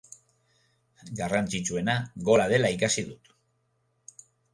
Garrantzitsuena 1.19 1.95
gola 2.29 2.47
dela 2.53 2.71
ikasi 2.77 3.05
dut. 3.11 3.31